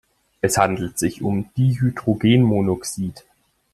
[0.41, 3.23] Es handelt sich um Dihydrogenmonoxid.